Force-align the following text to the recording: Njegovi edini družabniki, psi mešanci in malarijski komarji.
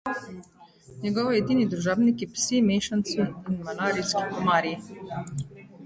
Njegovi 1.03 1.35
edini 1.41 1.67
družabniki, 1.75 2.29
psi 2.37 2.63
mešanci 2.73 3.21
in 3.27 3.63
malarijski 3.69 4.27
komarji. 4.33 4.77